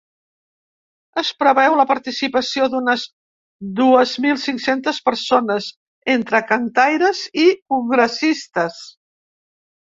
Es 1.21 1.27
preveu 1.41 1.73
la 1.79 1.83
participació 1.89 2.69
d’unes 2.73 3.03
dues 3.81 4.13
mil 4.23 4.39
cinc-centes 4.45 5.01
persones 5.11 5.69
entre 6.15 6.41
cantaires 6.53 7.23
i 7.45 7.45
congressistes. 7.75 8.83